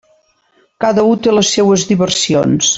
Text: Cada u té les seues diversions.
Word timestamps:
Cada 0.85 1.05
u 1.11 1.13
té 1.27 1.37
les 1.37 1.53
seues 1.59 1.87
diversions. 1.93 2.69